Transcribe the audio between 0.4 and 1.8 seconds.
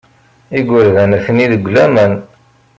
Igerdan atni deg